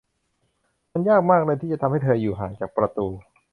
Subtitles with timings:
[0.91, 3.07] มันยากมากเลย ที่จะทำให้เธออยู่ห่างจากประตู